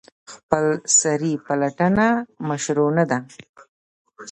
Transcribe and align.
خپلسري 0.33 1.33
پلټنه 1.45 2.07
مشروع 2.49 2.89
نه 2.97 3.05
ده. 3.09 3.19